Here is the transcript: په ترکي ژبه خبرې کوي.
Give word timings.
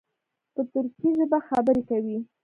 په 0.53 0.61
ترکي 0.71 1.09
ژبه 1.17 1.39
خبرې 1.49 1.83
کوي. 1.89 2.17